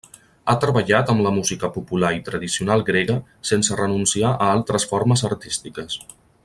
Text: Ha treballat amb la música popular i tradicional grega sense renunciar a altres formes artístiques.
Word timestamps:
Ha 0.51 0.53
treballat 0.61 1.11
amb 1.13 1.23
la 1.25 1.33
música 1.35 1.69
popular 1.75 2.11
i 2.17 2.23
tradicional 2.31 2.81
grega 2.89 3.19
sense 3.51 3.81
renunciar 3.83 4.35
a 4.37 4.49
altres 4.59 4.93
formes 4.95 5.27
artístiques. 5.33 6.01